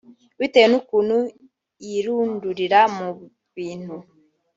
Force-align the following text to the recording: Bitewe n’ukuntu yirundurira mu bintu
Bitewe 0.39 0.67
n’ukuntu 0.69 1.17
yirundurira 1.85 2.79
mu 2.97 3.09
bintu 3.55 3.95